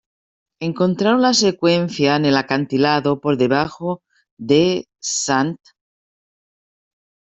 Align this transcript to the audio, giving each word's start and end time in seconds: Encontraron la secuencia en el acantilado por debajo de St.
Encontraron 0.61 1.21
la 1.21 1.31
secuencia 1.35 2.15
en 2.15 2.25
el 2.25 2.35
acantilado 2.35 3.21
por 3.21 3.37
debajo 3.37 4.01
de 4.35 4.87
St. 4.99 5.59